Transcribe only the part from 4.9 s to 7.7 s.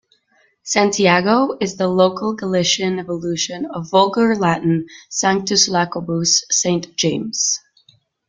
"Sanctus Iacobus" "Saint James".